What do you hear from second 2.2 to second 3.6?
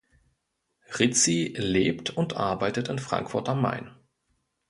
arbeitet in Frankfurt